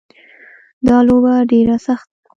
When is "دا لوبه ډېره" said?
0.87-1.75